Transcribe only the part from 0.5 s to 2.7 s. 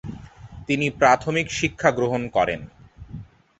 তিনি প্রাথমিক শিক্ষাগ্রহণ করেন।